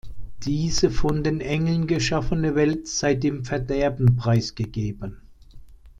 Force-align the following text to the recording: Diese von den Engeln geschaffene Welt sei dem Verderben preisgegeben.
Diese 0.45 0.89
von 0.89 1.23
den 1.23 1.41
Engeln 1.41 1.85
geschaffene 1.85 2.55
Welt 2.55 2.87
sei 2.87 3.13
dem 3.13 3.45
Verderben 3.45 4.15
preisgegeben. 4.15 5.21